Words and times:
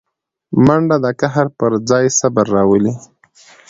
منډه 0.65 0.97
د 1.03 1.05
قهر 1.19 1.47
پر 1.57 1.71
ځای 1.89 2.05
صبر 2.19 2.45
راولي 2.55 2.93